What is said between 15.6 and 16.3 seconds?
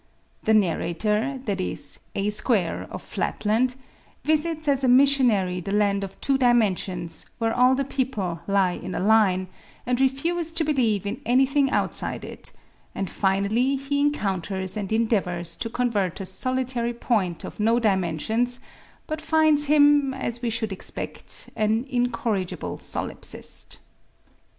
convert a